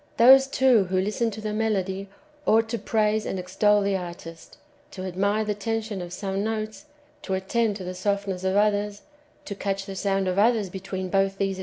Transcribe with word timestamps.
Those, 0.17 0.47
too, 0.47 0.85
who 0.85 0.99
listen 0.99 1.29
to 1.29 1.41
the 1.41 1.53
melody, 1.53 2.09
ought 2.47 2.67
to 2.69 2.79
praise 2.79 3.23
and 3.27 3.37
extol 3.37 3.83
the 3.83 3.95
artist, 3.95 4.57
to 4.89 5.03
admire 5.03 5.45
the 5.45 5.53
tension 5.53 6.01
of 6.01 6.11
some 6.11 6.43
notes, 6.43 6.85
to 7.21 7.35
attend 7.35 7.75
to 7.75 7.83
the 7.83 7.93
softness 7.93 8.43
of 8.43 8.55
others, 8.55 9.03
to 9.45 9.53
catch 9.53 9.85
the 9.85 9.95
sound 9.95 10.27
of 10.27 10.39
others 10.39 10.71
between 10.71 11.09
both 11.09 11.13
these 11.13 11.29
extremes, 11.29 11.35
^ 11.35 11.37
Some 11.37 11.45
read 11.45 11.57
xx. 11.57 11.59